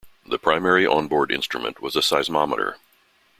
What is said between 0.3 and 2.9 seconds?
primary onboard instrument was a seismometer.